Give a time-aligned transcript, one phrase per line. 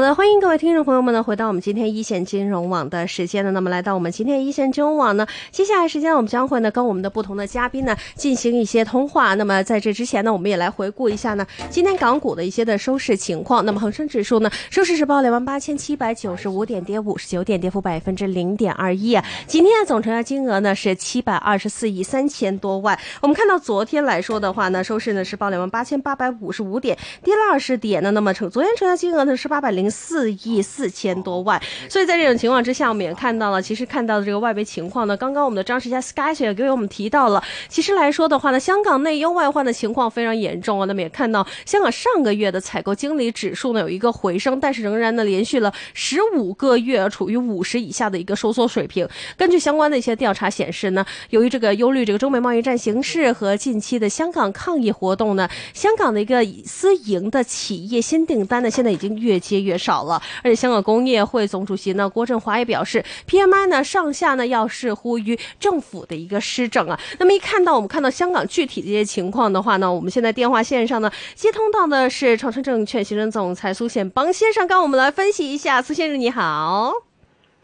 [0.00, 3.50] 好的，欢迎各位听众朋友们呢，回到我们今天一线金融网的时间呢。
[3.50, 9.34] 那么来到我们今天一线金融网呢，接下来时间我们将会呢跟我们的不同的嘉宾呢进行一些通话。
[9.34, 13.62] 那么在这之前呢，我们也来回顾一下呢今天港股的一些的收市情况。
[13.66, 19.18] 那么恒生指数呢收市是报两万八千七百九十五点，跌五十九点，跌幅百分之零点二一。
[19.46, 22.98] 今天的总成交金额呢是七百二十四亿三千多万。
[23.20, 28.10] 我们看到昨天来说的话呢，收市呢是报两万八千八百五十五点，跌了二十点呢。
[28.12, 29.89] 那么成昨天成交金额呢是八百零。
[29.90, 40.86] 零四亿四千多万，所以在这种情况之下，我们也看到了，其实看到的这个外围情况呢，刚刚我们的张世佳 Sky 也给我们提到了，其实来说的话呢，香港内忧外患的情况非常严重啊。
[40.86, 49.08] 那么也看到香港上个月的采购经理指数呢有一个回升，但是仍然呢连续了十五个月处于五十以下的一个收缩水平。
[49.36, 59.79] 根据相关的一些调查显示呢，由于这个忧虑这个中美贸易战形势和近期的香港抗议活动呢，香港的一个私营的企业新订单呢现在已经越接越。
[59.80, 67.00] 越少了，而且香港工业会总主席呢郭振华也表示，PMI 呢上下呢要视乎于政府的一个施政啊。
[67.18, 75.80] 那么一看到我们看到香港具体的一些情况的话呢，我们现在电话线上呢接通到的是长城证券行政总裁苏显邦先生，跟我们来分析一下。
[75.80, 76.92] 苏先生你好，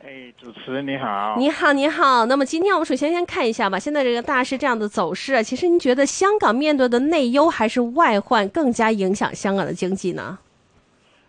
[0.03, 2.25] 哎，主持人你好，你好你好。
[2.27, 10.39] 那么今天我们首先先看一下吧，现在这个大势这样的走势啊，其实您觉得香港面对的内忧还是外患更加影响香港的经济呢？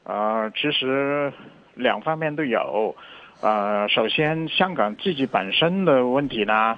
[0.07, 1.31] 啊，其实
[1.75, 2.95] 两方面都有。
[3.39, 6.75] 呃，首先香港自己本身的问题呢，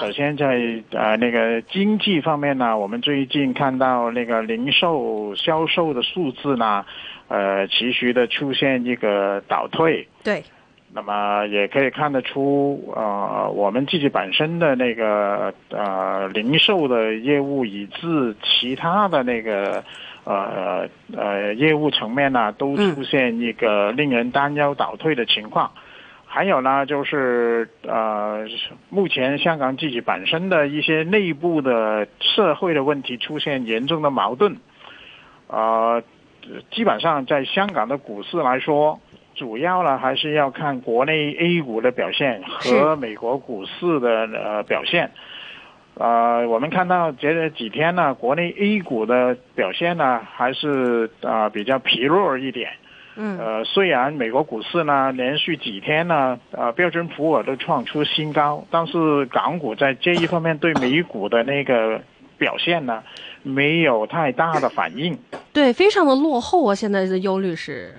[0.00, 6.84] 首先在呃那个经济方面呢，我们最近看到那个零售销售的数字呢，
[7.28, 10.06] 呃，持续的出现一个倒退。
[10.22, 10.42] 对。
[10.94, 19.82] 那么也可以看得出，呃，我们自己本身的那个呃零售的业务，以至其他的那个。
[20.24, 25.72] 呃呃，业务层面呢，都出现一个令人担忧倒退的情况。
[26.24, 28.46] 还有呢，就是呃，
[28.88, 34.56] 目前香港自己本身的一些内部的社会的问题出现严重的矛盾。
[35.48, 36.00] 呃，
[36.70, 39.00] 基本上在香港的股市来说，
[39.42, 45.10] 主要呢还是要看国内 A 股的表现和美国股市的呃表现。
[45.94, 52.70] 呃，我们看到这几天呢，国内 A 股的表现呢，还是啊比较疲弱一点。
[53.16, 53.36] 嗯。
[53.36, 62.00] 呃，虽然美国股市呢连续几天呢，呃标准普尔都创出新高，但是港股在这一方面对美股的那个
[62.38, 63.02] 表现呢，
[63.42, 65.18] 没有太大的反应。
[65.52, 66.72] 对，非常的落后啊！
[66.72, 67.92] 现在的忧虑是。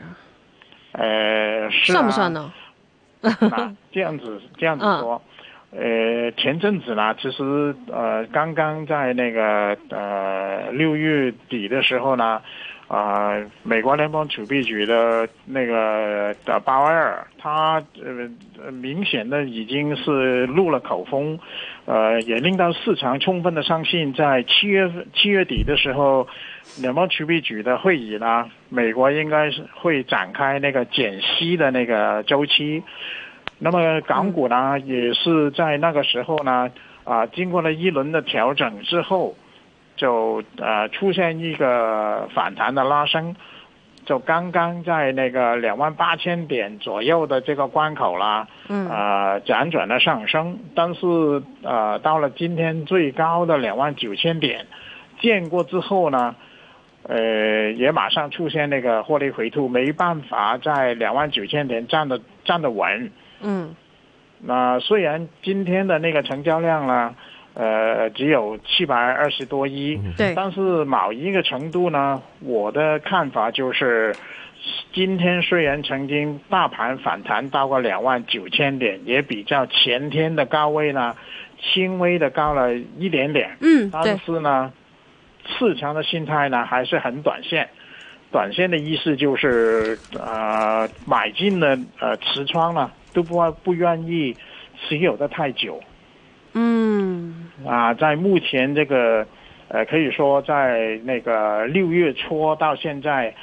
[0.94, 2.52] 呃，算不算呢？
[3.92, 5.22] 这样子，这样子说。
[5.76, 12.42] 呃，前阵子呢，其实呃，刚刚在那个呃六月底的时候呢，
[12.94, 13.34] 啊，
[13.64, 21.40] 美国联邦储备局的那个的鲍威尔，他呃明显的已经是露了口风，
[21.86, 26.28] 呃，也令到市场充分的相信，在七月份七月底的时候，
[26.80, 32.84] 联邦储备局的会议呢，美国应该是会展开那个减息的那个周期。
[33.58, 36.70] 那么港股呢，也是在那个时候呢，
[37.06, 39.36] 啊，经过了一轮的调整之后，
[39.96, 43.36] 就呃出现一个反弹的拉升，
[44.06, 51.08] 就刚刚在那个两万八千点左右的这个关口啦，嗯，啊辗转的上升，但是
[51.62, 54.66] 呃到了今天最高的两万九千点
[55.22, 56.36] 见过之后呢，
[57.04, 63.12] 呃也马上出现那个获利回吐，没办法在两万九千点站的站得稳。
[63.42, 63.76] 嗯，
[64.42, 67.16] 那虽然今天的那个成交量呢，
[67.54, 74.16] 呃，只有七百二十多亿，对，但是某一个程度呢，我的看法就是，
[74.94, 81.16] 今天虽然曾经大盘反弹到过两万九千点，也比较前天的高位呢，
[81.62, 84.72] 轻微的高了一点点，嗯，但是呢，
[85.46, 87.70] 市场的心态呢还是很短线。
[88.32, 92.92] 短线的意思就是，呃，买进的呃持仓呢。
[93.14, 94.36] 都不不愿意
[94.76, 95.80] 持有的太久，
[96.54, 99.26] 嗯，啊，在目前这个
[99.70, 103.34] 呃，可以说在那个六月初到现在，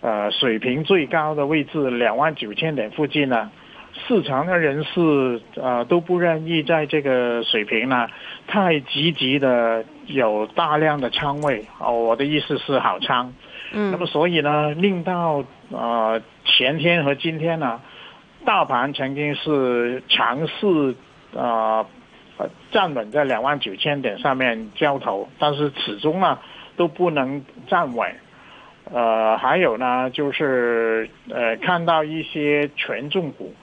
[0.00, 3.50] 呃，水平最高的位置两万九千点附近呢，
[4.06, 8.08] 市场的人士啊都不愿意在这个水平呢
[8.46, 13.32] 太积极的有大量的仓位哦，我的意思是好仓。
[13.72, 13.90] 嗯。
[13.90, 17.80] 那么所以呢，令到呃前天和今天呢，
[18.44, 20.94] 大盘曾经是尝试
[21.36, 21.84] 啊
[22.70, 26.38] 站稳在两万九千点上面交投，但是始终呢
[26.76, 28.10] 都不能站稳。
[28.92, 33.54] 呃，还有呢，就是呃，看到一些权重股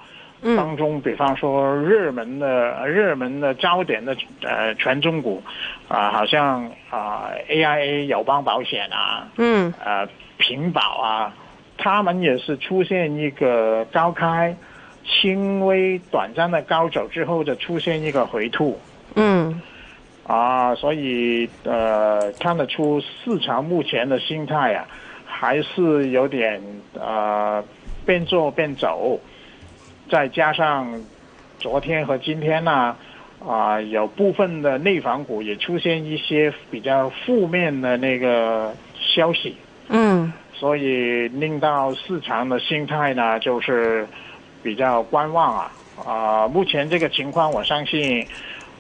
[0.56, 5.44] 当中，比方说热门的、热门的焦点的呃权重股，
[5.90, 10.08] 啊，好像啊 AIA 友邦保险啊，嗯，呃
[10.38, 11.34] 平保啊，
[11.78, 14.56] 他们也是出现一个高开，
[15.08, 18.78] 轻微短暂的高走之后，就出现一个回吐，
[19.16, 19.62] 嗯，
[20.26, 24.86] 啊，所以呃，看得出市场目前的心态啊。
[25.30, 26.60] 还是有点
[26.96, 27.64] 呃，
[28.08, 29.20] 边做边走，
[30.10, 31.00] 再加上
[31.60, 32.96] 昨天和今天呢，
[33.46, 39.56] 啊，有部分的内房股也出现一些比较负面的那个消息，
[39.90, 44.08] 嗯，所以令到市场的心态呢，就是
[44.64, 45.72] 比较观望啊，
[46.06, 48.28] 啊，目前这个情况，我相信，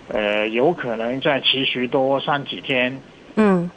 [0.09, 3.00] 呃，有可能再持续多上几天，
[3.35, 3.69] 嗯。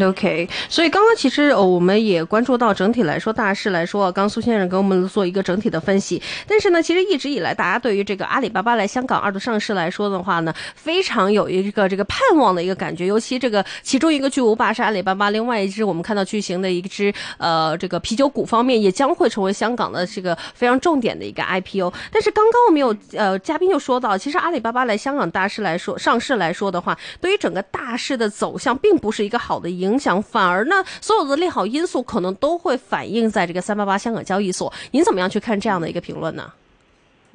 [0.00, 6.20] OK，所以刚刚其实哦我们也关注到整体来说大势来说，刚苏先生给我们做一个整体的分析。
[6.46, 13.06] 但是呢，其实一直以来，大家对于这个阿里巴巴来香港二度上市来说的话呢，非常有一个这个盼望的一个感觉。
[13.06, 21.92] 尤其这个其中一个巨无霸是阿里巴巴，另外一只我们看到巨型的一只呃这个啤酒股方面也将会成为香港的这个非常重点的一个 IPO。
[22.12, 34.72] 但是刚刚我们有呃嘉宾就说到，其实阿里巴巴来香港大势来说上市来说的话，对于整个大势的走向并不是一个好的影响，反而呢，所有的利好因素可能都会反映在这个三八八香港交易所。
[34.90, 36.52] 您怎么样去看这样的一个评论呢？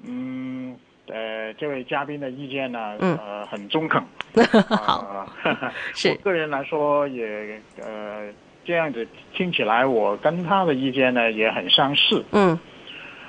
[0.04, 0.76] 嗯，
[1.08, 4.02] 呃，这位嘉宾的意见呢，嗯呃，很中肯。
[4.68, 5.28] 好，
[5.94, 8.28] 是我个人来说也呃
[8.66, 12.24] 这样子听起来，我跟他的意见呢也很相似。
[12.32, 12.58] 嗯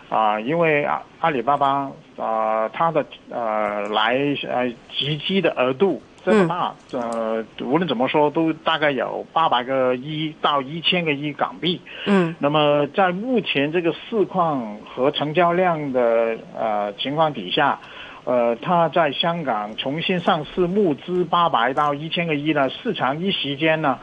[0.08, 11.80] 啊，因为阿阿里巴巴啊，它的呃来呃集资的额度这么大，呃，无论怎么说都大概有八百个亿到一千个亿港币。
[12.06, 17.78] 嗯那么在目前这个市况和成交量的呃情况底下，
[18.24, 23.98] 呃，它在香港重新上市募资八百到一千个亿呢，市场一时间呢，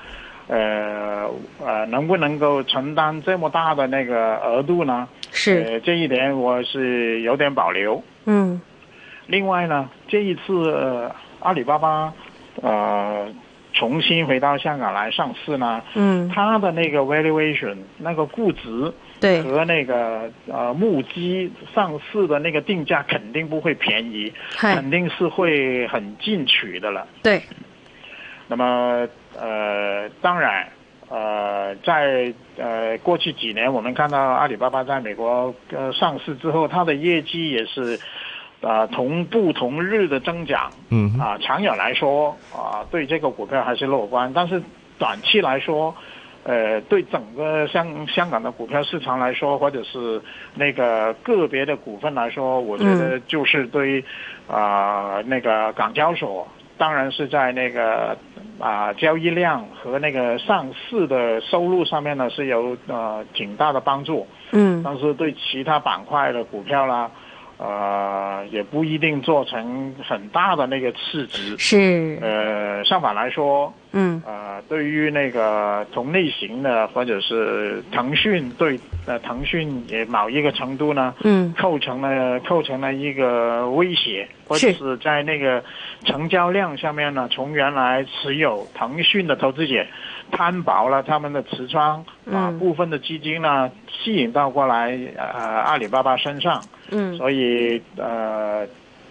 [0.47, 1.29] 呃
[1.65, 5.07] 呃，能不能够承担这么大的那个额度呢？
[5.31, 8.03] 是呃，这一点我是有点保留。
[8.25, 8.59] 嗯
[9.27, 12.13] 另外呢，这一次、呃、阿里巴巴
[12.61, 13.27] 呃
[13.73, 16.29] 重新回到香港来上市呢，嗯。
[16.29, 19.41] 它的那个 valuation 那个估值对。
[19.41, 24.75] 和那个呃募集上市的那个定价肯定不会便宜，嗨。
[24.75, 27.07] 肯定是会很进取的了。
[27.21, 27.41] 对。
[28.47, 29.07] 那么
[29.37, 30.67] 呃，当然
[31.07, 37.99] 呃，在呃过去几年，我们看到阿里巴巴在美国呃上市之后，它的业绩也是
[38.61, 40.71] 啊、同步同日的增长。
[40.89, 44.61] 嗯哼啊，长远来说啊，对这个股票还是乐观，但是
[44.97, 45.95] 短期来说，
[46.43, 50.21] 呃，对整个香香港的股票市场来说，或者是
[50.55, 54.03] 那个个别的股份来说，我觉得就是对
[54.47, 56.47] 啊、那个港交所，
[56.77, 58.17] 当然是在那个
[58.59, 67.09] 啊、交易量和那个上市的收入上面呢是有呃挺大的帮助，嗯但是对其他板块的股票啦。
[67.59, 72.17] 呃，也不一定做成很大的那个市值，是。
[72.21, 74.23] 呃，相反来说，嗯。
[74.25, 81.53] 呃，对于那个同类型的或者是腾讯对呃腾讯也某一个程度呢，嗯。
[81.61, 84.97] 构成了构成了一个威胁，或者是。
[84.97, 85.63] 在那个
[86.05, 89.85] 成交量上面呢，从原来持有腾讯的投资者
[90.31, 95.25] 摊薄了他们的持仓，把嗯部分的基金呢吸引到过来呃
[95.61, 96.61] 阿里巴巴身上，
[96.91, 98.67] 嗯所以呃，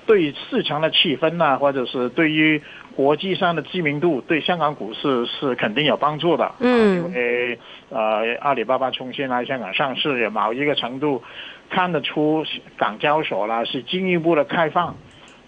[0.06, 2.60] 对市场的气氛啊，或者是对于
[2.96, 6.50] 国际上的知名度，对香港股市是肯定有帮助的。
[6.60, 7.58] 嗯啊因为
[7.90, 11.22] 呃，阿里巴巴重新来香港上市，有某一个程度
[11.70, 12.44] 看得出
[12.76, 14.96] 港交所啦是进一步的开放，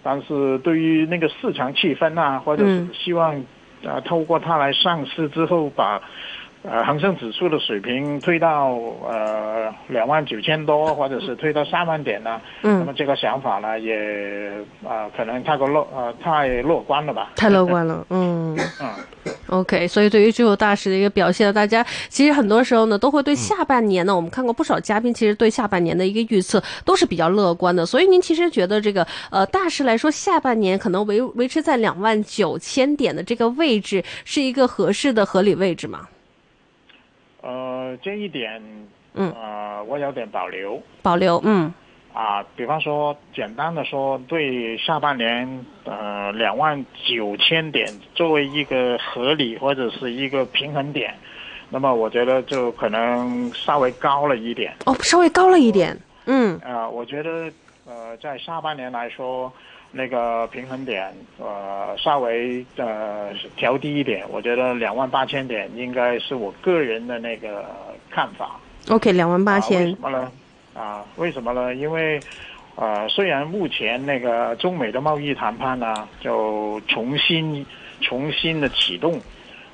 [0.03, 3.43] 但是对于那个市场气氛啊，或者是嗯希望
[3.83, 6.01] 呃透过它来上市之后把。
[6.63, 8.75] 呃，恒生指数的水平推到
[9.07, 12.39] 呃两万九千多，或者是推到三万点呢？
[12.61, 14.51] 嗯那么嗯，这个想法呢，也
[14.87, 17.31] 啊、可能太过乐呃太乐观了吧？
[17.35, 18.55] 太乐观了， 嗯。
[18.79, 18.89] 嗯
[19.47, 27.85] OK，所以对于最后大师的一个表现，大家其实很多时候呢，都会对下半年呢，我们看过不少嘉宾，其实对下半年的一个预测都是比较乐观的。
[27.85, 36.07] 所以您其实觉得这个呃大师来说，下半年可能维维持在两万九千点的这个位置，是一个合适的合理位置吗？
[37.41, 38.61] 呃，这一点，
[39.13, 41.73] 嗯，呃，我有点保留，保留，嗯，
[42.13, 51.15] 啊，比方说，简单的说，对下半年，呃，两万九千点作为一个合理或者是一个平衡点，
[51.69, 57.51] 那么我觉得就可能稍微高了一点，哦，稍微高了一点，嗯，啊，我觉得，
[57.85, 59.51] 呃，在下半年来说。
[59.93, 67.65] 那个平衡点，呃，稍微呃调低一点，我觉得两万八千点应该是我个人的那个
[68.09, 68.57] 看法。
[68.87, 69.83] OK，两万八千。
[69.83, 70.31] 为什么呢？
[70.73, 71.75] 啊，为什么呢？
[71.75, 72.17] 因为，
[72.77, 77.65] 呃，虽然目前那个中美的贸易谈判呢，就重新
[77.99, 79.19] 重新的启动。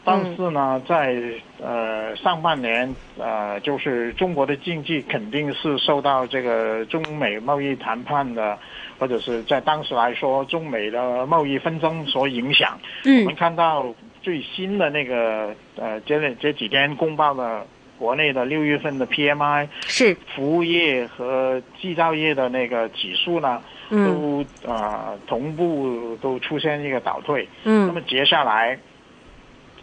[0.07, 1.21] 但是呢，在
[1.61, 8.57] 呃上半年，呃，就是中国的经济肯定是受到这个中美贸易谈判的，
[8.97, 12.79] 或者是在当时来说，中美的贸易纷争所影响。
[13.03, 13.23] 嗯。
[13.23, 17.67] 我们看到最新的那个呃，这这几天公报的
[17.99, 27.45] 国内的六月份的 PMI 是服务业和制造业的那个指数呢，都啊同步都出现一个倒退。
[27.65, 27.87] 嗯。
[27.87, 28.79] 那么接下来。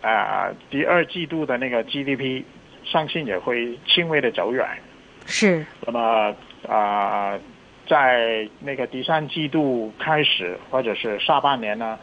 [0.04, 2.42] 啊，第二季度的那个 GDP
[2.84, 4.66] 相信也会轻微的走远。
[5.24, 5.64] 是。
[5.86, 6.34] 那么
[6.68, 7.38] 啊，
[7.88, 11.98] 在那个第三季度开始或者是下半年呢，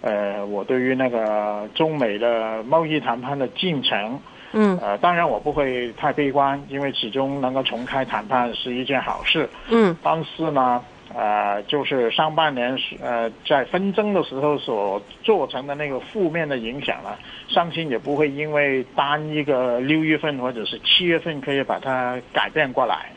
[0.00, 4.18] 呃，我对于那个中美的贸易谈判的进程，
[4.52, 9.46] 嗯，呃，当然我不会太悲观，因为始终能够重开谈判是一件好事。
[9.68, 9.94] 嗯。
[10.02, 10.82] 但是呢。
[11.14, 17.10] 呃，就是上半年呃，在纷争的时候所做成的那个负面的影响呢，
[17.48, 23.10] 相信也不会因为单一个六月份或者是七月份可以把它改变过来。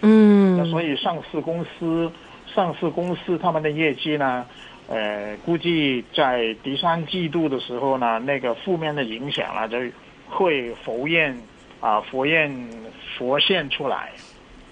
[0.00, 0.56] 嗯。
[0.56, 2.10] 那所以上市公司，
[2.54, 4.44] 上市公司他们的业绩呢，
[4.88, 9.78] 呃，估计在第三季度的时候呢，那个负面的影响呢就
[10.28, 11.36] 会浮现
[11.80, 12.52] 啊，浮现
[13.16, 14.10] 浮现出来。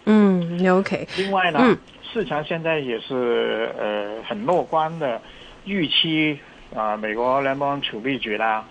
[0.07, 1.07] 嗯，OK。
[1.19, 1.77] 另外呢。
[2.13, 5.21] 市场现在也是呃很乐观的
[5.67, 6.39] 预期
[6.75, 8.65] 啊，美国联邦储备局啦，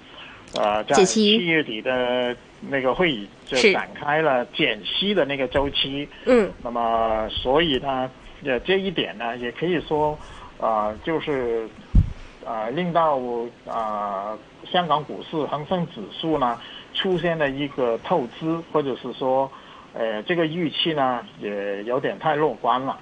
[0.55, 6.09] 呃，在七月底的那个会议就展开了减息的那个周期。
[6.25, 6.49] 嗯。
[6.63, 8.09] 那么，所以呢，
[8.43, 10.17] 呃，这一点呢，也可以说
[10.59, 11.69] 啊，就是
[12.43, 13.19] 啊，令到
[13.67, 14.35] 啊
[14.71, 16.59] 香港股市恒生指数呢
[16.95, 19.51] 出现了一个透支，或者是说，
[19.97, 22.99] 呃，这个预期呢也有点太乐观了。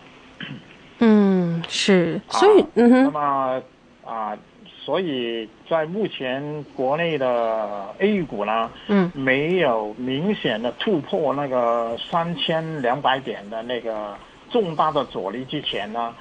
[1.00, 3.62] 嗯，是，所以，嗯哼，那么
[4.06, 4.38] 啊，
[4.86, 14.16] 所以在目前国内的 A 股呢，嗯，没有明显的突破那个三千两百点的那个
[14.52, 16.14] 重大的阻力之前呢，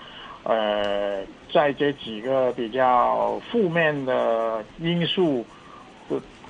[0.45, 5.45] 呃，在这几个比较负面的因素，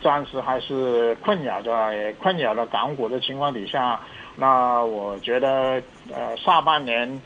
[0.03, 4.01] 暂时还是困扰着困扰了港股的情况底下，
[4.37, 5.83] 那我觉得，
[6.13, 7.21] 呃，下半年。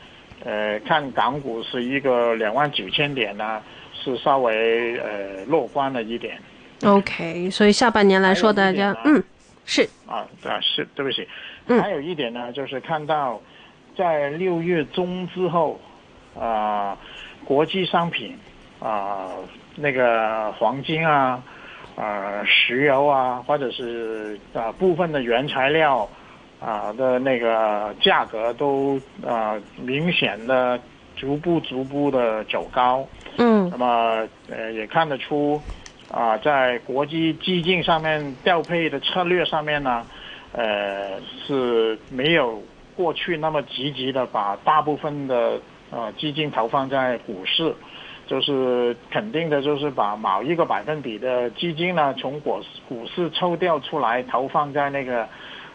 [0.45, 3.59] 呃，看港股是一个两万九千点呢，
[3.91, 6.39] 是稍微呃乐观了一点。
[6.85, 9.21] OK，所以下半年来说，大家嗯
[9.65, 11.27] 是啊，对啊是，对不起。
[11.81, 13.41] 还有一点呢，就是看到
[13.97, 15.81] 在六月中之后
[16.39, 16.95] 啊，
[17.43, 18.37] 国际商品
[18.79, 19.31] 啊，
[19.75, 21.41] 那个黄金啊，
[21.97, 26.07] 啊石油啊，或者是啊部分的原材料。
[26.59, 30.79] 啊的那个价格都啊明显的
[31.15, 35.61] 逐步逐步的走高，嗯，那么呃也看得出
[36.09, 40.03] 啊在国际基金上面调配的策略上面呢，
[40.51, 42.59] 呃是没有
[42.95, 45.61] 过去那么积极的把大部分的
[45.91, 47.71] 呃基金投放在股市，
[48.27, 55.27] 就是肯定的就是把某一个百分比的基金呢从股股市抽调出来投放在那个。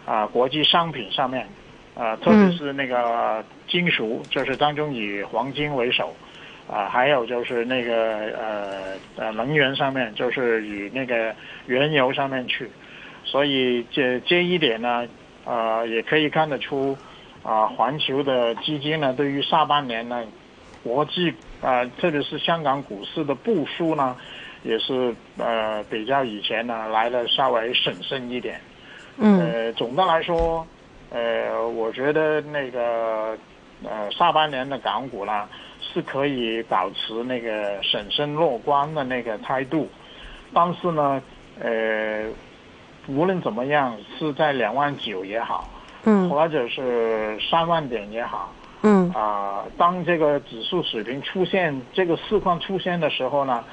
[0.04, 1.46] 啊，国际商品上面，
[1.94, 6.12] 啊，特别是那个金属，就是当中以黄金为首，
[6.68, 7.94] 啊，还有就是那个
[8.36, 11.32] 呃呃能源上面，就是以那个
[11.66, 12.68] 原油上面去，
[13.22, 15.06] 所以这这一点呢，
[15.44, 16.98] 呃，也可以看得出，
[17.44, 20.24] 啊，环球的基金呢，对于下半年呢，
[20.82, 24.16] 国际啊，特别是香港股市的部署呢，
[24.62, 28.60] 也是呃比较以前呢来的稍微审慎一点。
[29.18, 30.66] 呃，总的来说，
[31.10, 33.36] 呃，我觉得那个
[33.84, 35.46] 呃，下半年的港股呢，
[35.80, 39.88] 是可以保持那个审慎乐观的那个态度，
[40.54, 41.22] 但是呢，
[41.60, 42.24] 呃，
[43.06, 45.68] 无论怎么样，是在两万九也好，
[46.04, 48.50] 嗯，或者是三万点也好，
[48.82, 53.64] 嗯，啊，当这个指数水平出现这个市况出现的时候呢，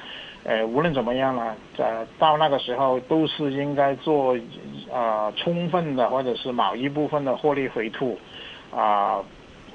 [0.44, 4.36] 呃，无论怎么样呢，呃，到那个时候都是应该做
[4.92, 8.18] 啊充分的或者是某一部分的获利回吐，
[8.74, 9.20] 啊，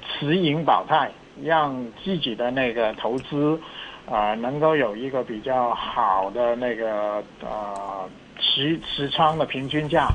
[0.02, 1.10] 持盈保泰，
[1.42, 3.60] 让自己的那个投资。
[4.08, 10.06] 啊，能够有一个比较好的那个呃持持仓的平均价，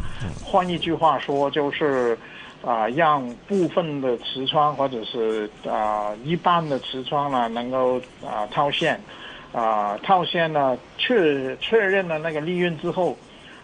[0.42, 2.18] 换一句话说就是
[2.64, 9.00] 啊，让部分的持仓或者是啊一半的持仓呢能够啊套现，
[9.52, 13.18] 啊套现呢确确认了那个利润之后，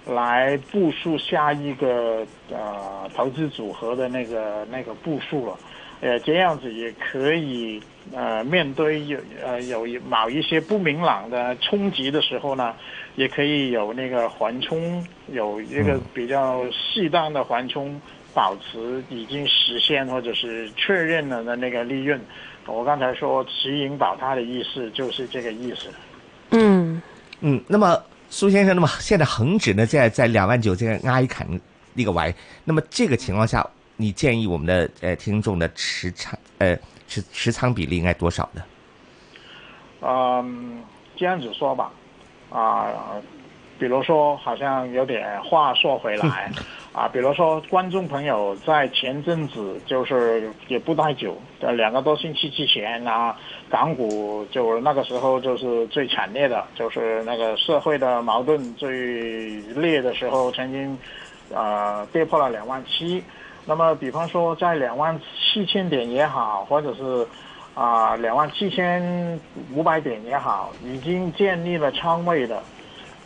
[0.06, 5.58] 来部署下一个啊投资组合的那个那个部署了。
[6.00, 7.82] 呃，这样子也可以，
[8.13, 12.75] 呃，面对有呃有某一些不明朗的冲击的时候呢，
[13.16, 18.00] 也可以有那个缓冲，有一个比较适当的缓冲，
[18.38, 22.22] 保持已经实现或者是确认了的那个利润。
[22.67, 25.89] 我刚才说持盈保它的意思就是这个意思。
[26.51, 27.01] 嗯
[27.41, 31.48] 嗯，那么苏先生，那么现在恒指呢，在在两万九这个挨砍
[31.96, 32.32] 那个位，
[32.63, 33.67] 那么这个情况下。
[34.00, 36.77] 你建议我们的呃听众的持仓呃
[37.08, 38.62] 持持仓比例应该多少呢？
[40.01, 40.84] 嗯，
[41.15, 41.91] 这样子说吧，
[42.51, 42.94] 啊，
[43.79, 46.51] 比如说好像有点话说回来，
[46.98, 53.38] 啊，比如说观众朋友在前阵子就是也不太久，呃两个多星期之前啊，
[53.70, 60.98] 港股就那个时候就是最惨烈的，就是那个社会的矛盾最烈的时候，曾经
[61.56, 63.24] 啊跌破了两万七。
[63.63, 65.22] 那么，比方说，在两万
[65.54, 67.27] 七千点也好，或者是
[67.75, 69.39] 啊两万七千
[69.72, 72.60] 五百点也好，已经建立了仓位的。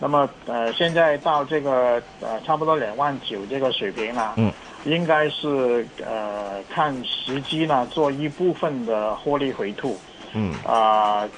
[0.02, 4.52] 那么，呃，现在到这个呃差不多两万九这个水平了，嗯，
[4.84, 10.02] 应该是呃看时机呢，做一部分的获利回吐，
[10.34, 11.30] 嗯，啊，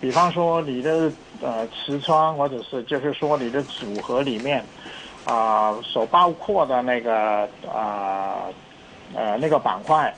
[0.00, 4.66] 比方说你的呃持仓，或者是就是说你的组合里面。
[5.22, 8.46] 啊，所包括的那个啊，
[9.14, 10.12] 呃，那个板块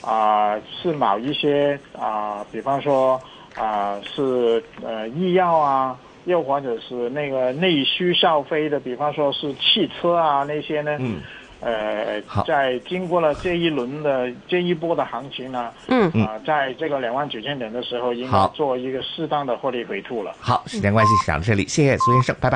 [0.00, 3.22] 啊，是某一些啊，比方说
[3.54, 5.96] 啊，是呃医药啊，
[6.28, 10.96] 又或者是那个内需消费的，比方说是汽车啊那些呢。
[11.00, 11.20] 嗯。
[11.60, 20.32] 呃，在经过了这一轮的这一波的行情呢，嗯啊，在这个两万九千点的时候，应该做一个适当的获利回吐了。
[20.38, 22.46] 好，时间关系讲到这里，谢谢苏先生，拜拜。